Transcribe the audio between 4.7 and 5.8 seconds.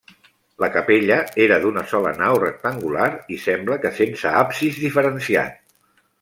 diferenciat.